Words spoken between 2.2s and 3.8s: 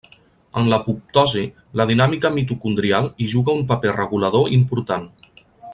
mitocondrial hi juga un